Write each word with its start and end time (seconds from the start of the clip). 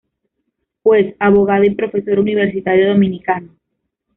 Juez, 0.81 1.15
Abogado 1.19 1.63
y 1.63 1.75
Profesor 1.75 2.17
universitario 2.17 2.87
dominicano. 2.89 3.55